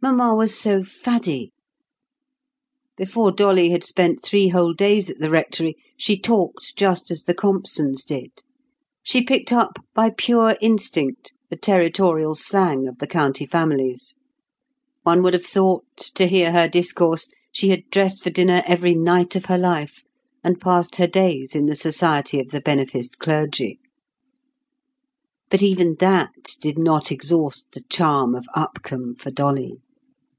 Mamma 0.00 0.32
was 0.32 0.56
so 0.56 0.84
faddy! 0.84 1.50
Before 2.96 3.32
Dolly 3.32 3.70
had 3.70 3.82
spent 3.82 4.22
three 4.22 4.46
whole 4.48 4.72
days 4.72 5.10
at 5.10 5.18
the 5.18 5.28
rectory, 5.28 5.74
she 5.96 6.16
talked 6.16 6.76
just 6.76 7.10
as 7.10 7.24
the 7.24 7.34
Compsons 7.34 8.04
did; 8.04 8.30
she 9.02 9.22
picked 9.24 9.52
up 9.52 9.72
by 9.94 10.10
pure 10.10 10.56
instinct 10.60 11.34
the 11.50 11.56
territorial 11.56 12.36
slang 12.36 12.86
of 12.86 12.98
the 12.98 13.08
county 13.08 13.44
families. 13.44 14.14
One 15.02 15.20
would 15.24 15.34
have 15.34 15.44
thought, 15.44 15.96
to 16.14 16.26
hear 16.28 16.52
her 16.52 16.68
discourse, 16.68 17.28
she 17.50 17.70
had 17.70 17.90
dressed 17.90 18.22
for 18.22 18.30
dinner 18.30 18.62
every 18.68 18.94
night 18.94 19.34
of 19.34 19.46
her 19.46 19.58
life, 19.58 20.04
and 20.44 20.60
passed 20.60 20.94
her 20.96 21.08
days 21.08 21.56
in 21.56 21.66
the 21.66 21.76
society 21.76 22.38
of 22.38 22.50
the 22.52 22.60
beneficed 22.60 23.18
clergy. 23.18 23.80
But 25.50 25.60
even 25.60 25.96
that 25.98 26.30
did 26.60 26.78
not 26.78 27.10
exhaust 27.10 27.72
the 27.72 27.82
charm 27.90 28.36
of 28.36 28.46
Upcombe 28.54 29.16
for 29.16 29.32
Dolly. 29.32 29.74